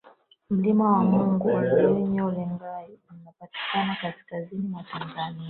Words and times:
Mlima 0.49 0.85
wa 0.93 1.03
Mungu 1.03 1.47
Ol 1.49 1.69
Doinyo 1.69 2.31
Lengai 2.31 2.99
unapatikana 3.09 3.95
kaskazini 4.01 4.67
mwa 4.67 4.83
Tanzania 4.83 5.39